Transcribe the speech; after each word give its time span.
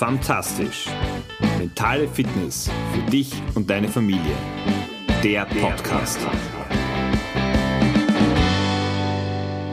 Fantastisch. 0.00 0.86
Mentale 1.58 2.08
Fitness 2.08 2.70
für 2.94 3.10
dich 3.10 3.34
und 3.54 3.68
deine 3.68 3.86
Familie. 3.86 4.34
Der 5.22 5.44
Podcast. 5.44 6.18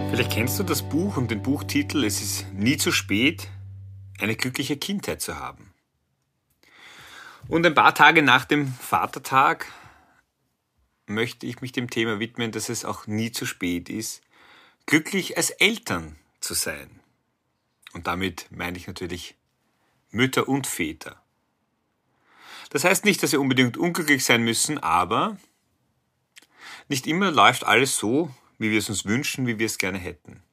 Vielleicht 0.09 0.29
kennst 0.29 0.59
du 0.59 0.63
das 0.63 0.81
Buch 0.81 1.15
und 1.15 1.31
den 1.31 1.41
Buchtitel 1.41 2.03
Es 2.03 2.21
ist 2.21 2.51
nie 2.51 2.75
zu 2.75 2.91
spät, 2.91 3.47
eine 4.19 4.35
glückliche 4.35 4.75
Kindheit 4.75 5.21
zu 5.21 5.39
haben. 5.39 5.73
Und 7.47 7.65
ein 7.65 7.73
paar 7.73 7.95
Tage 7.95 8.21
nach 8.21 8.43
dem 8.43 8.67
Vatertag 8.67 9.71
möchte 11.05 11.45
ich 11.45 11.61
mich 11.61 11.71
dem 11.71 11.89
Thema 11.89 12.19
widmen, 12.19 12.51
dass 12.51 12.67
es 12.67 12.83
auch 12.83 13.07
nie 13.07 13.31
zu 13.31 13.45
spät 13.45 13.87
ist, 13.87 14.21
glücklich 14.87 15.37
als 15.37 15.51
Eltern 15.51 16.17
zu 16.41 16.53
sein. 16.53 16.99
Und 17.93 18.07
damit 18.07 18.47
meine 18.51 18.77
ich 18.77 18.87
natürlich 18.87 19.36
Mütter 20.11 20.47
und 20.47 20.67
Väter. 20.67 21.21
Das 22.69 22.83
heißt 22.83 23.05
nicht, 23.05 23.23
dass 23.23 23.31
sie 23.31 23.37
unbedingt 23.37 23.77
unglücklich 23.77 24.25
sein 24.25 24.43
müssen, 24.43 24.77
aber 24.77 25.37
nicht 26.87 27.07
immer 27.07 27.31
läuft 27.31 27.65
alles 27.65 27.97
so, 27.97 28.33
wie 28.57 28.71
wir 28.71 28.79
es 28.79 28.89
uns 28.89 29.05
wünschen, 29.05 29.47
wie 29.47 29.59
wir 29.59 29.65
es 29.65 29.77
gerne 29.77 29.97
hätten. 29.97 30.43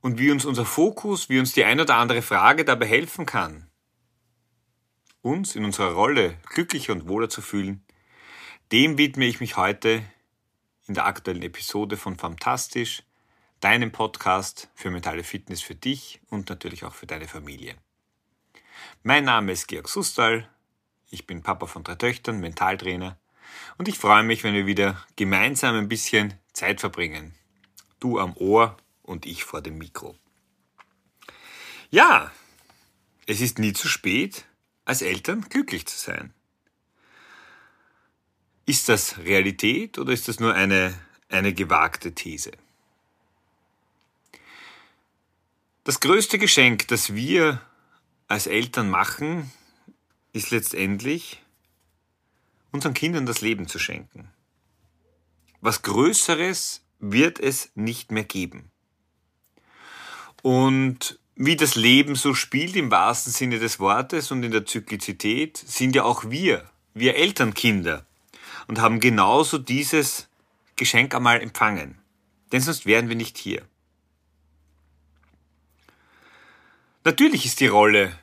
Und 0.00 0.18
wie 0.18 0.30
uns 0.30 0.44
unser 0.44 0.64
Fokus, 0.64 1.28
wie 1.28 1.38
uns 1.38 1.52
die 1.52 1.64
ein 1.64 1.80
oder 1.80 1.96
andere 1.96 2.22
Frage 2.22 2.64
dabei 2.64 2.86
helfen 2.86 3.24
kann, 3.24 3.70
uns 5.20 5.54
in 5.54 5.64
unserer 5.64 5.92
Rolle 5.92 6.38
glücklicher 6.46 6.92
und 6.92 7.08
wohler 7.08 7.28
zu 7.28 7.40
fühlen, 7.40 7.84
dem 8.72 8.98
widme 8.98 9.26
ich 9.26 9.38
mich 9.38 9.56
heute 9.56 10.02
in 10.86 10.94
der 10.94 11.06
aktuellen 11.06 11.42
Episode 11.42 11.96
von 11.96 12.16
Fantastisch, 12.16 13.04
deinem 13.60 13.92
Podcast 13.92 14.68
für 14.74 14.90
mentale 14.90 15.22
Fitness 15.22 15.62
für 15.62 15.76
dich 15.76 16.20
und 16.28 16.48
natürlich 16.50 16.84
auch 16.84 16.94
für 16.94 17.06
deine 17.06 17.28
Familie. 17.28 17.76
Mein 19.02 19.24
Name 19.24 19.52
ist 19.52 19.68
Georg 19.68 19.88
Sustal. 19.88 20.48
Ich 21.10 21.26
bin 21.26 21.42
Papa 21.42 21.66
von 21.66 21.84
drei 21.84 21.96
Töchtern, 21.96 22.40
Mentaltrainer. 22.40 23.18
Und 23.78 23.88
ich 23.88 23.98
freue 23.98 24.22
mich, 24.22 24.44
wenn 24.44 24.54
wir 24.54 24.66
wieder 24.66 25.04
gemeinsam 25.16 25.76
ein 25.76 25.88
bisschen 25.88 26.34
Zeit 26.52 26.80
verbringen. 26.80 27.34
Du 28.00 28.18
am 28.18 28.36
Ohr 28.36 28.76
und 29.02 29.26
ich 29.26 29.44
vor 29.44 29.60
dem 29.60 29.78
Mikro. 29.78 30.16
Ja, 31.90 32.32
es 33.26 33.40
ist 33.40 33.58
nie 33.58 33.72
zu 33.72 33.88
spät, 33.88 34.46
als 34.84 35.02
Eltern 35.02 35.42
glücklich 35.48 35.86
zu 35.86 35.98
sein. 35.98 36.32
Ist 38.64 38.88
das 38.88 39.18
Realität 39.18 39.98
oder 39.98 40.12
ist 40.12 40.28
das 40.28 40.40
nur 40.40 40.54
eine, 40.54 40.98
eine 41.28 41.52
gewagte 41.52 42.14
These? 42.14 42.52
Das 45.84 45.98
größte 45.98 46.38
Geschenk, 46.38 46.86
das 46.88 47.14
wir 47.14 47.60
als 48.32 48.46
Eltern 48.46 48.88
machen, 48.88 49.52
ist 50.32 50.52
letztendlich 50.52 51.42
unseren 52.70 52.94
Kindern 52.94 53.26
das 53.26 53.42
Leben 53.42 53.68
zu 53.68 53.78
schenken. 53.78 54.30
Was 55.60 55.82
Größeres 55.82 56.82
wird 56.98 57.38
es 57.38 57.70
nicht 57.74 58.10
mehr 58.10 58.24
geben. 58.24 58.70
Und 60.40 61.18
wie 61.34 61.56
das 61.56 61.74
Leben 61.74 62.14
so 62.14 62.32
spielt 62.32 62.74
im 62.74 62.90
wahrsten 62.90 63.34
Sinne 63.34 63.58
des 63.58 63.78
Wortes 63.78 64.30
und 64.30 64.42
in 64.42 64.50
der 64.50 64.64
Zyklizität, 64.64 65.58
sind 65.58 65.94
ja 65.94 66.04
auch 66.04 66.30
wir, 66.30 66.64
wir 66.94 67.16
Elternkinder, 67.16 68.06
und 68.66 68.80
haben 68.80 68.98
genauso 68.98 69.58
dieses 69.58 70.28
Geschenk 70.76 71.14
einmal 71.14 71.42
empfangen. 71.42 71.98
Denn 72.50 72.62
sonst 72.62 72.86
wären 72.86 73.10
wir 73.10 73.16
nicht 73.16 73.36
hier. 73.36 73.60
Natürlich 77.04 77.44
ist 77.44 77.60
die 77.60 77.66
Rolle 77.66 78.16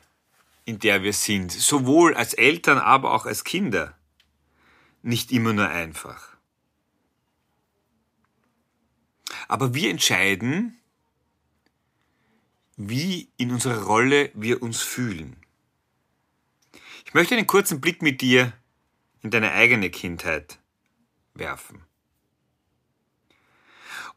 in 0.70 0.78
der 0.78 1.02
wir 1.02 1.12
sind, 1.12 1.50
sowohl 1.50 2.14
als 2.14 2.32
Eltern, 2.32 2.78
aber 2.78 3.12
auch 3.12 3.26
als 3.26 3.42
Kinder, 3.42 3.98
nicht 5.02 5.32
immer 5.32 5.52
nur 5.52 5.68
einfach. 5.68 6.36
Aber 9.48 9.74
wir 9.74 9.90
entscheiden, 9.90 10.78
wie 12.76 13.28
in 13.36 13.50
unserer 13.50 13.82
Rolle 13.82 14.30
wir 14.34 14.62
uns 14.62 14.80
fühlen. 14.80 15.36
Ich 17.04 17.14
möchte 17.14 17.34
einen 17.34 17.48
kurzen 17.48 17.80
Blick 17.80 18.00
mit 18.00 18.20
dir 18.20 18.52
in 19.22 19.30
deine 19.30 19.50
eigene 19.50 19.90
Kindheit 19.90 20.60
werfen. 21.34 21.82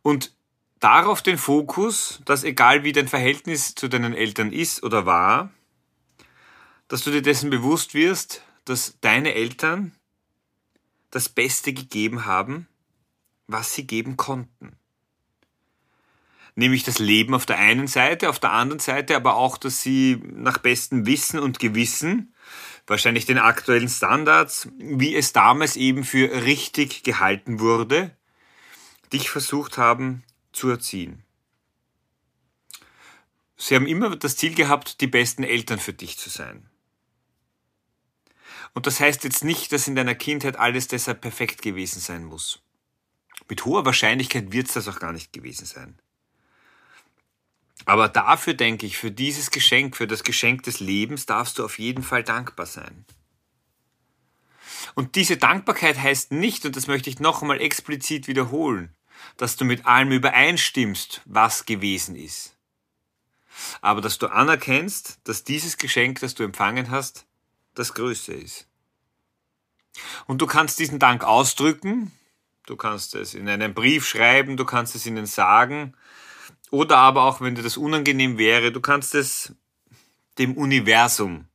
Und 0.03 0.35
darauf 0.79 1.23
den 1.23 1.39
Fokus, 1.39 2.21
dass 2.25 2.43
egal 2.43 2.83
wie 2.83 2.91
dein 2.91 3.07
Verhältnis 3.07 3.73
zu 3.73 3.87
deinen 3.87 4.13
Eltern 4.13 4.51
ist 4.51 4.83
oder 4.83 5.07
war, 5.07 5.49
dass 6.93 7.01
du 7.01 7.09
dir 7.09 7.23
dessen 7.23 7.49
bewusst 7.49 7.95
wirst, 7.95 8.43
dass 8.65 8.99
deine 9.01 9.33
Eltern 9.33 9.95
das 11.09 11.27
Beste 11.27 11.73
gegeben 11.73 12.27
haben, 12.27 12.67
was 13.47 13.73
sie 13.73 13.87
geben 13.87 14.15
konnten. 14.15 14.77
Nämlich 16.53 16.83
das 16.83 16.99
Leben 16.99 17.33
auf 17.33 17.47
der 17.47 17.57
einen 17.57 17.87
Seite, 17.87 18.29
auf 18.29 18.37
der 18.37 18.51
anderen 18.51 18.79
Seite 18.79 19.15
aber 19.15 19.37
auch, 19.37 19.57
dass 19.57 19.81
sie 19.81 20.21
nach 20.23 20.59
bestem 20.59 21.07
Wissen 21.07 21.39
und 21.39 21.57
Gewissen, 21.57 22.35
wahrscheinlich 22.85 23.25
den 23.25 23.39
aktuellen 23.39 23.89
Standards, 23.89 24.69
wie 24.77 25.15
es 25.15 25.33
damals 25.33 25.75
eben 25.75 26.03
für 26.03 26.43
richtig 26.43 27.01
gehalten 27.01 27.59
wurde, 27.59 28.15
dich 29.11 29.31
versucht 29.31 29.79
haben 29.79 30.21
zu 30.51 30.69
erziehen. 30.69 31.23
Sie 33.57 33.73
haben 33.73 33.87
immer 33.87 34.15
das 34.15 34.37
Ziel 34.37 34.53
gehabt, 34.53 35.01
die 35.01 35.07
besten 35.07 35.41
Eltern 35.41 35.79
für 35.79 35.93
dich 35.93 36.19
zu 36.19 36.29
sein. 36.29 36.69
Und 38.73 38.87
das 38.87 38.99
heißt 38.99 39.23
jetzt 39.23 39.43
nicht, 39.43 39.71
dass 39.71 39.87
in 39.87 39.95
deiner 39.95 40.15
Kindheit 40.15 40.57
alles 40.57 40.87
deshalb 40.87 41.21
perfekt 41.21 41.61
gewesen 41.61 41.99
sein 41.99 42.23
muss. 42.25 42.61
Mit 43.47 43.65
hoher 43.65 43.85
Wahrscheinlichkeit 43.85 44.51
wird 44.51 44.67
es 44.67 44.73
das 44.73 44.87
auch 44.87 44.99
gar 44.99 45.13
nicht 45.13 45.31
gewesen 45.31 45.65
sein. 45.65 45.99
Aber 47.85 48.07
dafür 48.07 48.53
denke 48.53 48.85
ich, 48.85 48.97
für 48.97 49.11
dieses 49.11 49.51
Geschenk, 49.51 49.97
für 49.97 50.07
das 50.07 50.23
Geschenk 50.23 50.63
des 50.63 50.79
Lebens 50.79 51.25
darfst 51.25 51.59
du 51.59 51.65
auf 51.65 51.79
jeden 51.79 52.03
Fall 52.03 52.23
dankbar 52.23 52.65
sein. 52.65 53.05
Und 54.95 55.15
diese 55.15 55.37
Dankbarkeit 55.37 55.97
heißt 55.97 56.31
nicht, 56.31 56.65
und 56.65 56.75
das 56.75 56.87
möchte 56.87 57.09
ich 57.09 57.19
noch 57.19 57.41
einmal 57.41 57.61
explizit 57.61 58.27
wiederholen, 58.27 58.95
dass 59.37 59.55
du 59.55 59.65
mit 59.65 59.85
allem 59.85 60.11
übereinstimmst, 60.11 61.21
was 61.25 61.65
gewesen 61.65 62.15
ist. 62.15 62.55
Aber 63.81 64.01
dass 64.01 64.17
du 64.17 64.27
anerkennst, 64.27 65.19
dass 65.23 65.43
dieses 65.43 65.77
Geschenk, 65.77 66.19
das 66.19 66.35
du 66.35 66.43
empfangen 66.43 66.89
hast, 66.89 67.25
das 67.73 67.93
Größte 67.93 68.33
ist. 68.33 68.67
Und 70.25 70.41
du 70.41 70.47
kannst 70.47 70.79
diesen 70.79 70.99
Dank 70.99 71.23
ausdrücken, 71.23 72.11
du 72.65 72.75
kannst 72.75 73.15
es 73.15 73.33
in 73.33 73.47
einen 73.47 73.73
Brief 73.73 74.07
schreiben, 74.07 74.57
du 74.57 74.65
kannst 74.65 74.95
es 74.95 75.05
ihnen 75.05 75.25
sagen, 75.25 75.93
oder 76.71 76.97
aber 76.97 77.23
auch, 77.23 77.41
wenn 77.41 77.55
dir 77.55 77.61
das 77.61 77.77
unangenehm 77.77 78.37
wäre, 78.37 78.71
du 78.71 78.81
kannst 78.81 79.13
es 79.13 79.53
dem 80.39 80.57
Universum, 80.57 81.47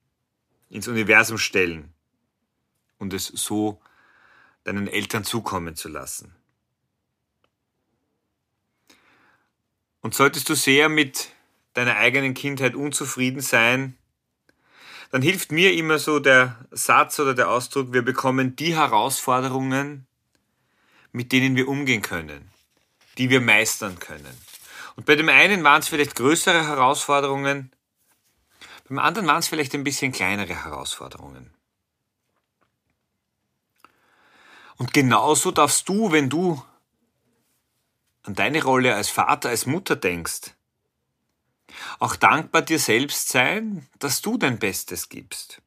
ins 0.71 0.87
Universum 0.87 1.39
stellen 1.39 1.93
und 2.99 3.13
es 3.13 3.27
so 3.27 3.81
deinen 4.65 4.87
Eltern 4.87 5.25
zukommen 5.25 5.75
zu 5.75 5.89
lassen. 5.89 6.35
Und 10.01 10.15
solltest 10.15 10.49
du 10.49 10.55
sehr 10.55 10.89
mit 10.89 11.33
deiner 11.75 11.97
eigenen 11.97 12.35
Kindheit 12.35 12.75
unzufrieden 12.75 13.41
sein, 13.41 13.97
dann 15.11 15.23
hilft 15.23 15.53
mir 15.53 15.73
immer 15.73 15.99
so 15.99 16.19
der 16.19 16.57
Satz 16.71 17.19
oder 17.19 17.35
der 17.35 17.49
Ausdruck, 17.49 17.93
wir 17.93 18.03
bekommen 18.03 18.57
die 18.57 18.77
Herausforderungen, 18.77 20.07
mit 21.13 21.33
denen 21.33 21.57
wir 21.57 21.69
umgehen 21.69 22.03
können, 22.03 22.51
die 23.17 23.31
wir 23.31 23.41
meistern 23.41 23.99
können. 23.99 24.37
Und 24.97 25.07
bei 25.07 25.17
dem 25.17 25.29
einen 25.29 25.65
waren 25.65 25.81
es 25.81 25.89
vielleicht 25.89 26.15
größere 26.17 26.67
Herausforderungen, 26.67 27.73
beim 28.89 28.99
anderen 28.99 29.29
waren 29.29 29.39
es 29.39 29.49
vielleicht 29.49 29.75
ein 29.75 29.85
bisschen 29.85 30.13
kleinere 30.13 30.65
Herausforderungen. 30.65 31.53
Und 34.77 34.93
genauso 34.93 35.51
darfst 35.51 35.89
du, 35.89 36.13
wenn 36.13 36.31
du 36.31 36.63
an 38.23 38.35
deine 38.35 38.63
Rolle 38.63 38.95
als 38.95 39.09
Vater, 39.09 39.51
als 39.51 39.67
Mutter 39.67 39.97
denkst, 39.97 40.55
auch 41.99 42.17
dankbar 42.17 42.63
dir 42.63 42.79
selbst 42.79 43.29
sein, 43.29 43.87
dass 43.99 44.21
du 44.21 44.39
dein 44.39 44.59
Bestes 44.59 45.09
gibst. 45.09 45.63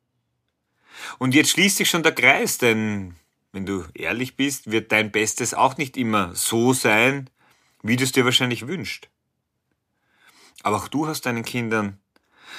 Und 1.17 1.33
jetzt 1.33 1.51
schließt 1.51 1.77
sich 1.77 1.89
schon 1.89 2.03
der 2.03 2.13
Kreis, 2.13 2.57
denn 2.57 3.15
wenn 3.51 3.65
du 3.65 3.85
ehrlich 3.93 4.35
bist, 4.35 4.71
wird 4.71 4.91
dein 4.91 5.11
Bestes 5.11 5.53
auch 5.53 5.77
nicht 5.77 5.97
immer 5.97 6.35
so 6.35 6.73
sein, 6.73 7.29
wie 7.83 7.95
du 7.95 8.03
es 8.03 8.11
dir 8.11 8.25
wahrscheinlich 8.25 8.67
wünscht. 8.67 9.09
Aber 10.63 10.77
auch 10.77 10.87
du 10.87 11.07
hast 11.07 11.25
deinen 11.25 11.43
Kindern 11.43 11.99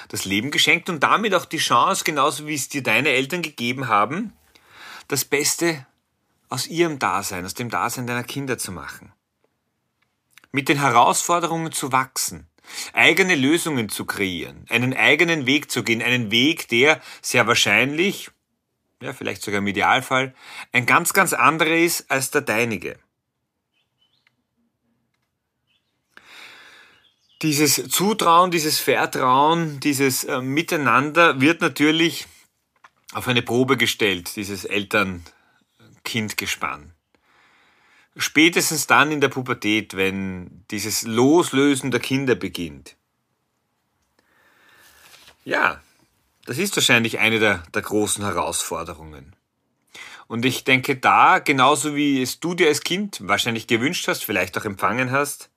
das 0.08 0.24
Leben 0.24 0.50
geschenkt 0.50 0.88
und 0.88 1.02
damit 1.02 1.34
auch 1.34 1.44
die 1.44 1.58
Chance, 1.58 2.04
genauso 2.04 2.46
wie 2.46 2.54
es 2.54 2.68
dir 2.68 2.82
deine 2.82 3.10
Eltern 3.10 3.42
gegeben 3.42 3.88
haben, 3.88 4.32
das 5.08 5.24
Beste 5.24 5.86
aus 6.48 6.66
ihrem 6.66 6.98
Dasein, 6.98 7.44
aus 7.44 7.54
dem 7.54 7.70
Dasein 7.70 8.06
deiner 8.06 8.24
Kinder 8.24 8.58
zu 8.58 8.72
machen. 8.72 9.12
Mit 10.50 10.68
den 10.68 10.78
Herausforderungen 10.78 11.72
zu 11.72 11.92
wachsen, 11.92 12.46
eigene 12.92 13.34
Lösungen 13.34 13.88
zu 13.88 14.04
kreieren, 14.04 14.66
einen 14.68 14.94
eigenen 14.94 15.46
Weg 15.46 15.70
zu 15.70 15.82
gehen, 15.82 16.02
einen 16.02 16.30
Weg, 16.30 16.68
der 16.68 17.00
sehr 17.20 17.46
wahrscheinlich, 17.46 18.30
ja, 19.00 19.12
vielleicht 19.12 19.42
sogar 19.42 19.58
im 19.58 19.66
Idealfall, 19.66 20.34
ein 20.72 20.86
ganz, 20.86 21.12
ganz 21.12 21.32
anderer 21.32 21.76
ist 21.76 22.10
als 22.10 22.30
der 22.30 22.42
deinige. 22.42 22.98
Dieses 27.42 27.88
Zutrauen, 27.88 28.52
dieses 28.52 28.78
Vertrauen, 28.78 29.80
dieses 29.80 30.24
äh, 30.24 30.40
Miteinander 30.40 31.40
wird 31.40 31.60
natürlich 31.60 32.26
auf 33.12 33.28
eine 33.28 33.42
Probe 33.42 33.76
gestellt, 33.76 34.36
dieses 34.36 34.64
Eltern-Kind-Gespann. 34.64 36.91
Spätestens 38.16 38.86
dann 38.86 39.10
in 39.10 39.20
der 39.20 39.28
Pubertät, 39.28 39.96
wenn 39.96 40.64
dieses 40.70 41.02
Loslösen 41.02 41.90
der 41.90 42.00
Kinder 42.00 42.34
beginnt. 42.34 42.96
Ja, 45.44 45.80
das 46.44 46.58
ist 46.58 46.76
wahrscheinlich 46.76 47.18
eine 47.18 47.38
der, 47.38 47.62
der 47.74 47.82
großen 47.82 48.24
Herausforderungen. 48.24 49.34
Und 50.28 50.44
ich 50.44 50.64
denke 50.64 50.96
da, 50.96 51.38
genauso 51.38 51.94
wie 51.94 52.22
es 52.22 52.40
du 52.40 52.54
dir 52.54 52.68
als 52.68 52.82
Kind 52.82 53.20
wahrscheinlich 53.26 53.66
gewünscht 53.66 54.08
hast, 54.08 54.24
vielleicht 54.24 54.56
auch 54.58 54.64
empfangen 54.64 55.10
hast, 55.10 55.50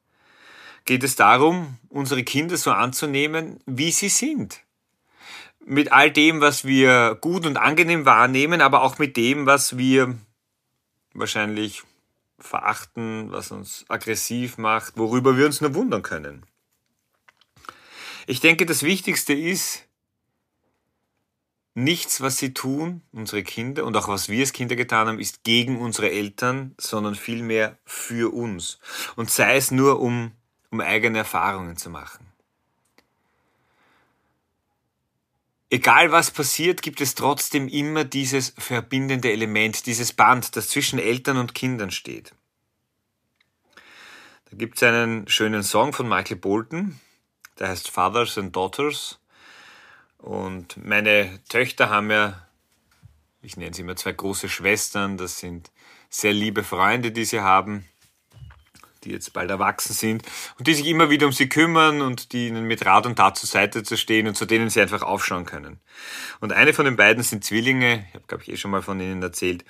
geht 0.86 1.04
es 1.04 1.16
darum, 1.16 1.78
unsere 1.90 2.24
Kinder 2.24 2.58
so 2.58 2.72
anzunehmen, 2.72 3.60
wie 3.66 3.92
sie 3.92 4.10
sind. 4.10 4.62
Mit 5.66 5.92
all 5.92 6.12
dem, 6.12 6.42
was 6.42 6.66
wir 6.66 7.18
gut 7.20 7.46
und 7.46 7.58
angenehm 7.58 8.06
wahrnehmen, 8.06 8.62
aber 8.62 8.82
auch 8.84 9.00
mit 9.00 9.18
dem, 9.18 9.46
was 9.46 9.78
wir 9.78 10.16
wahrscheinlich 11.14 11.84
verachten, 12.40 13.32
was 13.32 13.52
uns 13.52 13.86
aggressiv 13.88 14.58
macht, 14.58 14.98
worüber 14.98 15.38
wir 15.38 15.46
uns 15.46 15.62
nur 15.62 15.74
wundern 15.74 16.04
können. 16.04 16.46
Ich 18.28 18.40
denke, 18.40 18.66
das 18.66 18.84
Wichtigste 18.84 19.34
ist, 19.34 19.88
nichts, 21.76 22.22
was 22.22 22.38
sie 22.38 22.54
tun, 22.54 23.02
unsere 23.12 23.44
Kinder 23.44 23.86
und 23.86 23.96
auch 23.98 24.08
was 24.08 24.30
wir 24.30 24.42
als 24.42 24.54
Kinder 24.54 24.76
getan 24.76 25.08
haben, 25.08 25.20
ist 25.20 25.44
gegen 25.44 25.80
unsere 25.80 26.10
Eltern, 26.10 26.74
sondern 26.80 27.16
vielmehr 27.16 27.78
für 27.86 28.34
uns. 28.34 28.80
Und 29.16 29.30
sei 29.30 29.58
es 29.58 29.72
nur, 29.72 30.00
um 30.00 30.32
um 30.76 30.82
eigene 30.82 31.20
Erfahrungen 31.20 31.78
zu 31.78 31.90
machen. 31.90 32.28
Egal 35.76 36.14
was 36.14 36.32
passiert, 36.32 36.82
gibt 36.82 37.02
es 37.02 37.16
trotzdem 37.16 37.68
immer 37.68 38.06
dieses 38.06 38.54
verbindende 38.58 39.30
Element, 39.34 39.86
dieses 39.88 40.14
Band, 40.14 40.56
das 40.56 40.70
zwischen 40.70 41.00
Eltern 41.00 41.36
und 41.36 41.54
Kindern 41.54 41.92
steht. 41.92 42.34
Da 44.50 44.56
gibt 44.56 44.78
es 44.78 44.84
einen 44.84 45.28
schönen 45.28 45.64
Song 45.64 45.92
von 45.92 46.08
Michael 46.08 46.38
Bolton, 46.38 46.98
der 47.60 47.68
heißt 47.68 47.92
Fathers 47.92 48.38
and 48.38 48.56
Daughters. 48.56 49.20
Und 50.18 50.78
meine 50.78 51.44
Töchter 51.50 51.90
haben 51.90 52.10
ja, 52.10 52.48
ich 53.42 53.58
nenne 53.58 53.74
sie 53.74 53.82
immer 53.82 53.98
zwei 53.98 54.14
große 54.14 54.48
Schwestern, 54.48 55.18
das 55.18 55.40
sind 55.40 55.72
sehr 56.10 56.32
liebe 56.32 56.64
Freunde, 56.64 57.12
die 57.12 57.26
sie 57.26 57.42
haben 57.42 57.84
die 59.06 59.12
jetzt 59.12 59.32
bald 59.34 59.50
erwachsen 59.50 59.94
sind 59.94 60.24
und 60.58 60.68
die 60.68 60.74
sich 60.74 60.88
immer 60.88 61.10
wieder 61.10 61.28
um 61.28 61.32
sie 61.32 61.48
kümmern 61.48 62.02
und 62.02 62.34
die 62.34 62.48
ihnen 62.48 62.66
mit 62.66 62.86
Rat 62.86 63.06
und 63.06 63.16
Tat 63.16 63.38
zur 63.38 63.48
Seite 63.48 63.84
zu 63.84 63.96
stehen 63.96 64.28
und 64.28 64.36
zu 64.36 64.46
denen 64.46 64.70
sie 64.70 64.82
einfach 64.82 65.04
aufschauen 65.04 65.46
können. 65.46 65.80
Und 66.42 66.52
eine 66.52 66.74
von 66.74 66.86
den 66.86 66.98
beiden 66.98 67.24
sind 67.24 67.46
Zwillinge, 67.46 68.06
ich 68.10 68.16
habe 68.16 68.26
glaube 68.28 68.44
ich 68.44 68.52
eh 68.52 68.58
schon 68.58 68.72
mal 68.72 68.82
von 68.82 69.00
ihnen 69.00 69.22
erzählt, 69.22 69.64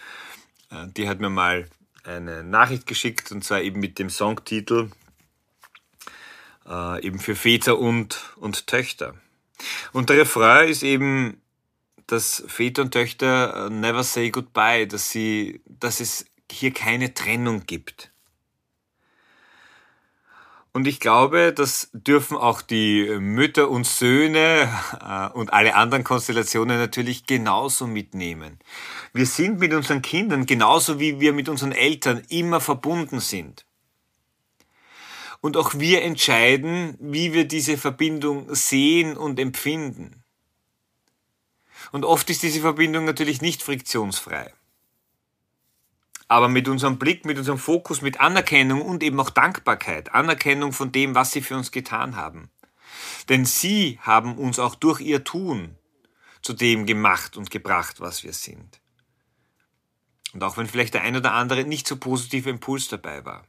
äh, 0.72 0.88
die 0.88 1.08
hat 1.08 1.20
mir 1.20 1.30
mal 1.30 1.70
eine 2.04 2.44
Nachricht 2.44 2.88
geschickt 2.88 3.32
und 3.32 3.44
zwar 3.44 3.62
eben 3.62 3.80
mit 3.80 4.00
dem 4.00 4.10
Songtitel 4.10 4.92
äh, 6.68 7.06
eben 7.06 7.20
für 7.20 7.36
Väter 7.36 7.78
und, 7.78 8.34
und 8.38 8.68
Töchter. 8.68 9.16
Und 9.94 10.10
der 10.10 10.18
Refrain 10.18 10.70
ist 10.70 10.84
eben, 10.84 11.42
dass 12.08 12.44
Väter 12.48 12.84
und 12.84 12.92
Töchter 12.92 13.68
äh, 13.68 13.70
never 13.70 14.04
say 14.04 14.30
goodbye, 14.30 14.88
dass 14.88 15.10
sie, 15.10 15.62
dass 15.66 16.00
es 16.00 16.26
hier 16.52 16.72
keine 16.72 17.14
Trennung 17.14 17.66
gibt. 17.66 18.12
Und 20.76 20.88
ich 20.88 21.00
glaube, 21.00 21.54
das 21.54 21.90
dürfen 21.94 22.36
auch 22.36 22.62
die 22.62 23.06
Mütter 23.22 23.70
und 23.70 23.88
Söhne 23.88 24.70
äh, 25.00 25.30
und 25.30 25.54
alle 25.54 25.74
anderen 25.74 26.04
Konstellationen 26.04 26.78
natürlich 26.78 27.26
genauso 27.26 27.88
mitnehmen. 27.88 28.60
Wir 29.14 29.26
sind 29.26 29.60
mit 29.60 29.74
unseren 29.74 30.02
Kindern 30.02 30.46
genauso 30.46 31.00
wie 31.00 31.22
wir 31.22 31.32
mit 31.32 31.48
unseren 31.48 31.72
Eltern 31.72 32.24
immer 32.28 32.60
verbunden 32.60 33.22
sind. 33.22 33.66
Und 35.40 35.56
auch 35.56 35.76
wir 35.76 36.02
entscheiden, 36.02 36.98
wie 37.00 37.32
wir 37.32 37.48
diese 37.48 37.78
Verbindung 37.78 38.54
sehen 38.54 39.16
und 39.16 39.40
empfinden. 39.40 40.26
Und 41.94 42.04
oft 42.04 42.30
ist 42.30 42.44
diese 42.44 42.60
Verbindung 42.60 43.06
natürlich 43.06 43.42
nicht 43.42 43.64
friktionsfrei 43.64 44.52
aber 46.28 46.48
mit 46.48 46.68
unserem 46.68 46.98
Blick, 46.98 47.26
mit 47.26 47.38
unserem 47.38 47.60
Fokus, 47.60 48.02
mit 48.02 48.20
Anerkennung 48.20 48.82
und 48.82 49.04
eben 49.04 49.20
auch 49.20 49.30
Dankbarkeit, 49.30 50.14
Anerkennung 50.14 50.74
von 50.74 50.92
dem, 50.92 51.16
was 51.16 51.32
sie 51.32 51.42
für 51.42 51.56
uns 51.56 51.72
getan 51.72 52.16
haben. 52.16 52.50
Denn 53.30 53.46
sie 53.46 54.00
haben 54.02 54.38
uns 54.38 54.60
auch 54.60 54.76
durch 54.76 55.02
ihr 55.02 55.24
Tun 55.24 55.78
zu 56.42 56.54
dem 56.54 56.86
gemacht 56.86 57.38
und 57.38 57.52
gebracht, 57.52 58.00
was 58.00 58.24
wir 58.24 58.34
sind. 58.34 58.80
Und 60.34 60.44
auch 60.44 60.58
wenn 60.58 60.68
vielleicht 60.68 60.94
der 60.94 61.02
ein 61.02 61.16
oder 61.16 61.34
andere 61.34 61.64
nicht 61.64 61.88
so 61.88 61.98
positive 61.98 62.50
Impuls 62.50 62.88
dabei 62.88 63.24
war. 63.26 63.46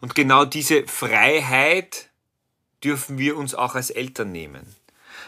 Und 0.00 0.14
genau 0.14 0.44
diese 0.44 0.86
Freiheit 0.86 2.10
dürfen 2.82 3.18
wir 3.18 3.36
uns 3.36 3.54
auch 3.54 3.74
als 3.74 3.90
Eltern 3.90 4.30
nehmen, 4.30 4.74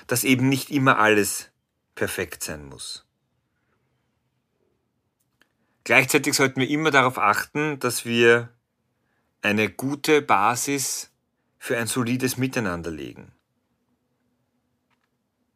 dass 0.06 0.25
eben 0.25 0.49
nicht 0.49 0.70
immer 0.70 0.99
alles 0.99 1.50
perfekt 1.94 2.44
sein 2.44 2.67
muss. 2.67 3.06
Gleichzeitig 5.86 6.34
sollten 6.34 6.60
wir 6.60 6.68
immer 6.68 6.90
darauf 6.90 7.16
achten, 7.16 7.78
dass 7.78 8.04
wir 8.04 8.48
eine 9.40 9.70
gute 9.70 10.20
Basis 10.20 11.12
für 11.60 11.78
ein 11.78 11.86
solides 11.86 12.38
Miteinander 12.38 12.90
legen. 12.90 13.30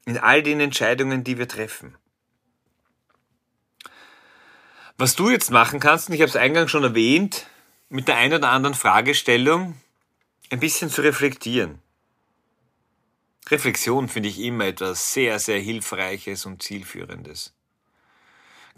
In 0.04 0.18
all 0.18 0.44
den 0.44 0.60
Entscheidungen, 0.60 1.24
die 1.24 1.36
wir 1.36 1.48
treffen. 1.48 1.96
Was 4.98 5.16
du 5.16 5.30
jetzt 5.30 5.50
machen 5.50 5.80
kannst, 5.80 6.08
und 6.08 6.14
ich 6.14 6.20
habe 6.20 6.28
es 6.28 6.36
eingangs 6.36 6.70
schon 6.70 6.84
erwähnt, 6.84 7.48
mit 7.88 8.06
der 8.06 8.18
einen 8.18 8.34
oder 8.34 8.50
anderen 8.50 8.76
Fragestellung 8.76 9.80
ein 10.48 10.60
bisschen 10.60 10.90
zu 10.90 11.02
reflektieren. 11.02 11.80
Reflexion 13.48 14.08
finde 14.08 14.28
ich 14.28 14.38
immer 14.38 14.66
etwas 14.66 15.12
sehr, 15.12 15.40
sehr 15.40 15.58
Hilfreiches 15.58 16.46
und 16.46 16.62
Zielführendes. 16.62 17.52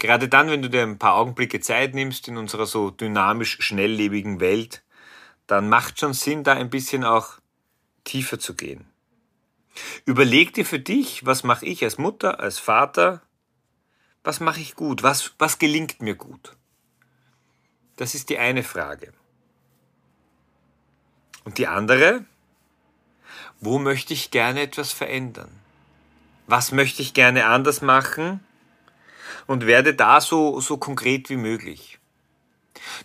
Gerade 0.02 0.28
dann, 0.28 0.50
wenn 0.50 0.62
du 0.62 0.68
dir 0.68 0.82
ein 0.82 0.98
paar 0.98 1.14
Augenblicke 1.14 1.60
Zeit 1.60 1.94
nimmst 1.94 2.26
in 2.26 2.36
unserer 2.36 2.66
so 2.66 2.90
dynamisch 2.90 3.58
schnelllebigen 3.60 4.40
Welt, 4.40 4.82
dann 5.46 5.68
macht 5.68 6.00
schon 6.00 6.12
Sinn, 6.12 6.42
da 6.42 6.54
ein 6.54 6.70
bisschen 6.70 7.04
auch 7.04 7.38
tiefer 8.02 8.40
zu 8.40 8.56
gehen. 8.56 8.84
Überleg 10.04 10.54
dir 10.54 10.66
für 10.66 10.80
dich, 10.80 11.24
was 11.24 11.44
mache 11.44 11.66
ich 11.66 11.84
als 11.84 11.98
Mutter, 11.98 12.40
als 12.40 12.58
Vater, 12.58 13.22
was 14.24 14.40
mache 14.40 14.58
ich 14.58 14.74
gut, 14.74 15.04
was, 15.04 15.34
was 15.38 15.60
gelingt 15.60 16.02
mir 16.02 16.16
gut. 16.16 16.56
Das 17.94 18.16
ist 18.16 18.28
die 18.28 18.38
eine 18.38 18.64
Frage. 18.64 19.12
Und 21.44 21.58
die 21.58 21.68
andere, 21.68 22.24
wo 23.60 23.78
möchte 23.78 24.14
ich 24.14 24.32
gerne 24.32 24.62
etwas 24.62 24.90
verändern? 24.90 25.52
Was 26.48 26.72
möchte 26.72 27.02
ich 27.02 27.14
gerne 27.14 27.46
anders 27.46 27.82
machen? 27.82 28.40
Und 29.46 29.66
werde 29.66 29.94
da 29.94 30.20
so, 30.20 30.60
so 30.60 30.76
konkret 30.76 31.30
wie 31.30 31.36
möglich. 31.36 31.98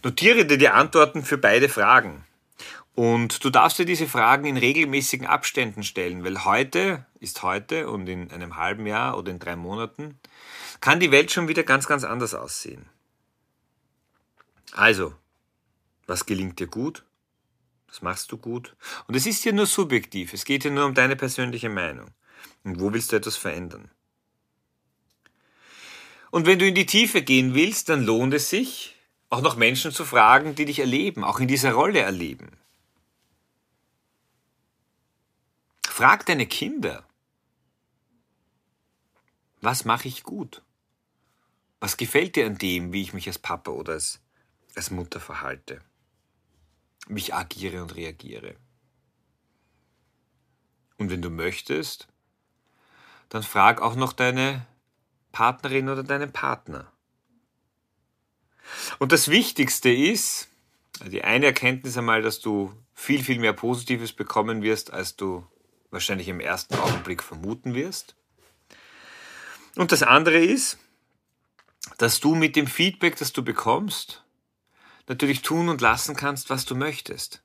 Notiere 0.03 0.45
dir 0.45 0.57
die 0.57 0.69
Antworten 0.69 1.23
für 1.23 1.37
beide 1.37 1.69
Fragen. 1.69 2.23
Und 2.95 3.43
du 3.43 3.51
darfst 3.51 3.77
dir 3.77 3.85
diese 3.85 4.07
Fragen 4.07 4.45
in 4.45 4.57
regelmäßigen 4.57 5.27
Abständen 5.27 5.83
stellen, 5.83 6.23
weil 6.23 6.45
heute 6.45 7.05
ist 7.19 7.43
heute 7.43 7.89
und 7.89 8.07
in 8.07 8.31
einem 8.31 8.57
halben 8.57 8.87
Jahr 8.87 9.17
oder 9.19 9.31
in 9.31 9.37
drei 9.37 9.55
Monaten 9.55 10.19
kann 10.81 10.99
die 10.99 11.11
Welt 11.11 11.31
schon 11.31 11.47
wieder 11.47 11.61
ganz, 11.61 11.85
ganz 11.85 12.03
anders 12.03 12.33
aussehen. 12.33 12.89
Also, 14.71 15.13
was 16.07 16.25
gelingt 16.25 16.59
dir 16.59 16.67
gut? 16.67 17.03
Was 17.87 18.01
machst 18.01 18.31
du 18.31 18.37
gut? 18.37 18.75
Und 19.07 19.15
es 19.15 19.27
ist 19.27 19.45
ja 19.45 19.51
nur 19.51 19.67
subjektiv, 19.67 20.33
es 20.33 20.43
geht 20.43 20.63
ja 20.63 20.71
nur 20.71 20.85
um 20.85 20.93
deine 20.93 21.15
persönliche 21.15 21.69
Meinung. 21.69 22.07
Und 22.63 22.79
wo 22.79 22.91
willst 22.91 23.11
du 23.11 23.15
etwas 23.15 23.37
verändern? 23.37 23.91
Und 26.31 26.45
wenn 26.45 26.59
du 26.59 26.67
in 26.67 26.75
die 26.75 26.85
Tiefe 26.85 27.21
gehen 27.21 27.53
willst, 27.53 27.89
dann 27.89 28.03
lohnt 28.03 28.33
es 28.33 28.49
sich, 28.49 28.95
auch 29.29 29.41
noch 29.41 29.55
Menschen 29.55 29.91
zu 29.91 30.05
fragen, 30.05 30.55
die 30.55 30.65
dich 30.65 30.79
erleben, 30.79 31.23
auch 31.23 31.39
in 31.39 31.47
dieser 31.47 31.73
Rolle 31.73 31.99
erleben. 31.99 32.57
Frag 35.87 36.25
deine 36.25 36.45
Kinder, 36.45 37.03
was 39.61 39.85
mache 39.85 40.07
ich 40.07 40.23
gut? 40.23 40.61
Was 41.79 41.97
gefällt 41.97 42.35
dir 42.35 42.45
an 42.45 42.57
dem, 42.57 42.93
wie 42.93 43.01
ich 43.01 43.13
mich 43.13 43.27
als 43.27 43.39
Papa 43.39 43.71
oder 43.71 43.93
als, 43.93 44.19
als 44.75 44.91
Mutter 44.91 45.19
verhalte? 45.19 45.81
Wie 47.07 47.19
ich 47.19 47.33
agiere 47.33 47.81
und 47.81 47.95
reagiere? 47.95 48.55
Und 50.97 51.09
wenn 51.09 51.21
du 51.21 51.29
möchtest, 51.29 52.07
dann 53.29 53.43
frag 53.43 53.81
auch 53.81 53.95
noch 53.95 54.13
deine 54.13 54.65
Partnerin 55.31 55.89
oder 55.89 56.03
deinen 56.03 56.31
Partner. 56.31 56.91
Und 58.99 59.11
das 59.11 59.29
Wichtigste 59.29 59.89
ist, 59.89 60.49
die 61.05 61.23
eine 61.23 61.45
Erkenntnis 61.45 61.97
einmal, 61.97 62.21
dass 62.21 62.39
du 62.39 62.73
viel, 62.93 63.23
viel 63.23 63.39
mehr 63.39 63.53
Positives 63.53 64.13
bekommen 64.13 64.61
wirst, 64.61 64.91
als 64.91 65.15
du 65.15 65.45
wahrscheinlich 65.91 66.27
im 66.27 66.39
ersten 66.39 66.75
Augenblick 66.75 67.23
vermuten 67.23 67.75
wirst. 67.75 68.15
Und 69.75 69.91
das 69.91 70.03
andere 70.03 70.39
ist, 70.39 70.79
dass 71.97 72.19
du 72.19 72.35
mit 72.35 72.55
dem 72.55 72.67
Feedback, 72.67 73.15
das 73.17 73.31
du 73.31 73.43
bekommst, 73.43 74.23
natürlich 75.07 75.41
tun 75.41 75.69
und 75.69 75.81
lassen 75.81 76.15
kannst, 76.15 76.49
was 76.49 76.65
du 76.65 76.75
möchtest. 76.75 77.41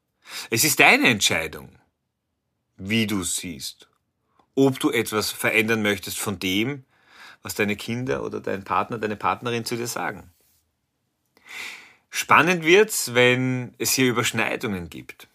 Es 0.50 0.64
ist 0.64 0.80
deine 0.80 1.08
Entscheidung, 1.08 1.78
wie 2.76 3.06
du 3.06 3.22
siehst. 3.22 3.88
Ob 4.54 4.80
du 4.80 4.90
etwas 4.90 5.30
verändern 5.30 5.82
möchtest 5.82 6.18
von 6.18 6.38
dem, 6.38 6.84
was 7.42 7.54
deine 7.54 7.76
Kinder 7.76 8.22
oder 8.22 8.40
dein 8.40 8.64
Partner, 8.64 8.98
deine 8.98 9.16
Partnerin 9.16 9.64
zu 9.64 9.76
dir 9.76 9.86
sagen. 9.86 10.30
Spannend 12.10 12.64
wird's, 12.64 13.14
wenn 13.14 13.74
es 13.78 13.92
hier 13.92 14.08
Überschneidungen 14.08 14.90
gibt. 14.90 15.28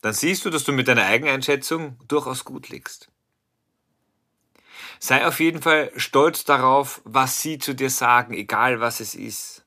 Dann 0.00 0.12
siehst 0.12 0.44
du, 0.44 0.50
dass 0.50 0.64
du 0.64 0.72
mit 0.72 0.88
deiner 0.88 1.04
Eigeneinschätzung 1.04 1.98
durchaus 2.08 2.44
gut 2.44 2.68
liegst. 2.68 3.08
Sei 4.98 5.26
auf 5.26 5.40
jeden 5.40 5.60
Fall 5.60 5.90
stolz 5.96 6.44
darauf, 6.44 7.02
was 7.04 7.42
sie 7.42 7.58
zu 7.58 7.74
dir 7.74 7.90
sagen, 7.90 8.34
egal 8.34 8.80
was 8.80 9.00
es 9.00 9.14
ist. 9.14 9.64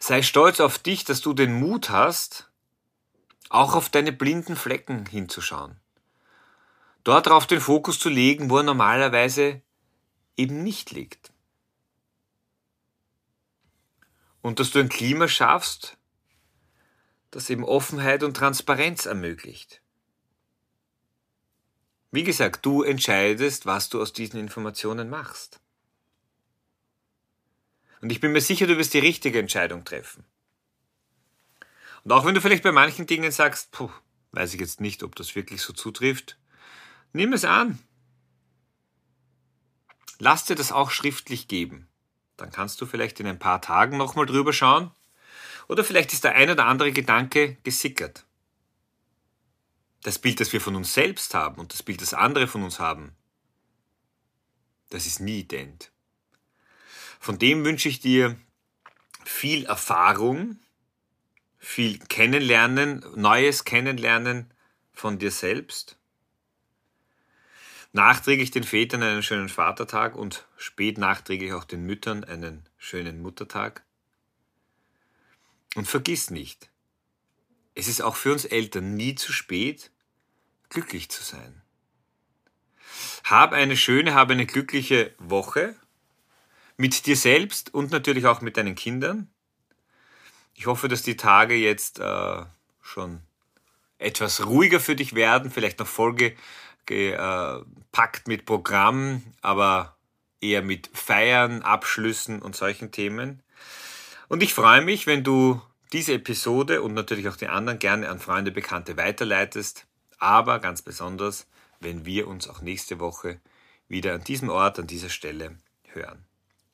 Sei 0.00 0.22
stolz 0.22 0.60
auf 0.60 0.78
dich, 0.78 1.04
dass 1.04 1.20
du 1.20 1.32
den 1.32 1.54
Mut 1.54 1.90
hast, 1.90 2.50
auch 3.48 3.74
auf 3.74 3.88
deine 3.88 4.12
blinden 4.12 4.56
Flecken 4.56 5.06
hinzuschauen. 5.06 5.80
Dort 7.04 7.26
darauf 7.26 7.46
den 7.46 7.60
Fokus 7.60 8.00
zu 8.00 8.08
legen, 8.08 8.50
wo 8.50 8.56
er 8.56 8.64
normalerweise 8.64 9.62
eben 10.36 10.62
nicht 10.62 10.90
liegt. 10.90 11.32
Und 14.42 14.60
dass 14.60 14.70
du 14.70 14.78
ein 14.78 14.88
Klima 14.88 15.28
schaffst, 15.28 15.96
das 17.30 17.50
eben 17.50 17.64
Offenheit 17.64 18.22
und 18.22 18.36
Transparenz 18.36 19.06
ermöglicht. 19.06 19.82
Wie 22.12 22.24
gesagt, 22.24 22.64
du 22.64 22.82
entscheidest, 22.82 23.66
was 23.66 23.88
du 23.88 24.00
aus 24.00 24.12
diesen 24.12 24.40
Informationen 24.40 25.10
machst. 25.10 25.60
Und 28.00 28.10
ich 28.10 28.20
bin 28.20 28.32
mir 28.32 28.40
sicher, 28.40 28.66
du 28.66 28.78
wirst 28.78 28.94
die 28.94 29.00
richtige 29.00 29.38
Entscheidung 29.38 29.84
treffen. 29.84 30.24
Und 32.04 32.12
auch 32.12 32.24
wenn 32.24 32.34
du 32.34 32.40
vielleicht 32.40 32.62
bei 32.62 32.72
manchen 32.72 33.06
Dingen 33.06 33.32
sagst, 33.32 33.72
puh, 33.72 33.90
weiß 34.32 34.54
ich 34.54 34.60
jetzt 34.60 34.80
nicht, 34.80 35.02
ob 35.02 35.16
das 35.16 35.34
wirklich 35.34 35.60
so 35.60 35.72
zutrifft, 35.72 36.38
nimm 37.12 37.32
es 37.32 37.44
an. 37.44 37.80
Lass 40.18 40.44
dir 40.44 40.54
das 40.54 40.72
auch 40.72 40.90
schriftlich 40.90 41.48
geben. 41.48 41.88
Dann 42.36 42.50
kannst 42.50 42.80
du 42.80 42.86
vielleicht 42.86 43.20
in 43.20 43.26
ein 43.26 43.38
paar 43.38 43.60
Tagen 43.60 43.96
nochmal 43.96 44.26
drüber 44.26 44.52
schauen. 44.52 44.90
Oder 45.68 45.84
vielleicht 45.84 46.12
ist 46.12 46.24
der 46.24 46.34
ein 46.34 46.50
oder 46.50 46.66
andere 46.66 46.92
Gedanke 46.92 47.56
gesickert. 47.64 48.24
Das 50.02 50.18
Bild, 50.18 50.40
das 50.40 50.52
wir 50.52 50.60
von 50.60 50.76
uns 50.76 50.94
selbst 50.94 51.34
haben 51.34 51.60
und 51.60 51.72
das 51.72 51.82
Bild, 51.82 52.00
das 52.00 52.14
andere 52.14 52.46
von 52.46 52.62
uns 52.62 52.78
haben, 52.78 53.16
das 54.90 55.06
ist 55.06 55.20
nie 55.20 55.40
ident. 55.40 55.90
Von 57.18 57.38
dem 57.38 57.64
wünsche 57.64 57.88
ich 57.88 57.98
dir 57.98 58.36
viel 59.24 59.66
Erfahrung, 59.66 60.60
viel 61.58 61.98
Kennenlernen, 61.98 63.04
Neues 63.16 63.64
Kennenlernen 63.64 64.52
von 64.92 65.18
dir 65.18 65.32
selbst 65.32 65.98
nachträglich 67.96 68.50
den 68.50 68.62
Vätern 68.62 69.02
einen 69.02 69.22
schönen 69.22 69.48
Vatertag 69.48 70.14
und 70.14 70.46
spät 70.56 70.98
nachträglich 70.98 71.52
auch 71.54 71.64
den 71.64 71.84
Müttern 71.84 72.22
einen 72.22 72.68
schönen 72.76 73.20
Muttertag. 73.20 73.82
Und 75.74 75.88
vergiss 75.88 76.30
nicht, 76.30 76.70
es 77.74 77.88
ist 77.88 78.02
auch 78.02 78.14
für 78.14 78.32
uns 78.32 78.44
Eltern 78.44 78.94
nie 78.94 79.14
zu 79.14 79.32
spät, 79.32 79.90
glücklich 80.68 81.08
zu 81.08 81.22
sein. 81.22 81.62
Hab 83.24 83.52
eine 83.52 83.76
schöne, 83.76 84.14
hab 84.14 84.30
eine 84.30 84.46
glückliche 84.46 85.14
Woche 85.18 85.74
mit 86.76 87.06
dir 87.06 87.16
selbst 87.16 87.72
und 87.72 87.90
natürlich 87.90 88.26
auch 88.26 88.42
mit 88.42 88.58
deinen 88.58 88.74
Kindern. 88.74 89.30
Ich 90.54 90.66
hoffe, 90.66 90.88
dass 90.88 91.02
die 91.02 91.16
Tage 91.16 91.54
jetzt 91.54 91.98
äh, 91.98 92.44
schon 92.82 93.22
etwas 93.98 94.44
ruhiger 94.44 94.80
für 94.80 94.96
dich 94.96 95.14
werden, 95.14 95.50
vielleicht 95.50 95.78
noch 95.78 95.86
Folge 95.86 96.36
gepackt 96.86 98.28
mit 98.28 98.46
Programm, 98.46 99.22
aber 99.40 99.96
eher 100.40 100.62
mit 100.62 100.90
Feiern, 100.92 101.62
Abschlüssen 101.62 102.40
und 102.40 102.56
solchen 102.56 102.92
Themen. 102.92 103.42
Und 104.28 104.42
ich 104.42 104.54
freue 104.54 104.82
mich, 104.82 105.06
wenn 105.06 105.24
du 105.24 105.60
diese 105.92 106.14
Episode 106.14 106.82
und 106.82 106.94
natürlich 106.94 107.28
auch 107.28 107.36
die 107.36 107.48
anderen 107.48 107.78
gerne 107.78 108.08
an 108.08 108.18
Freunde, 108.18 108.50
Bekannte 108.50 108.96
weiterleitest, 108.96 109.86
aber 110.18 110.58
ganz 110.58 110.82
besonders, 110.82 111.46
wenn 111.80 112.04
wir 112.04 112.26
uns 112.26 112.48
auch 112.48 112.60
nächste 112.60 112.98
Woche 112.98 113.40
wieder 113.88 114.14
an 114.14 114.24
diesem 114.24 114.48
Ort, 114.48 114.78
an 114.78 114.86
dieser 114.86 115.10
Stelle 115.10 115.56
hören. 115.88 116.24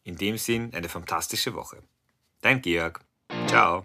In 0.04 0.16
dem 0.16 0.38
Sinn 0.38 0.73
eine 0.75 0.88
fantastische 0.88 1.54
Woche. 1.54 1.83
Dein 2.40 2.62
Georg. 2.62 3.00
Ciao. 3.47 3.83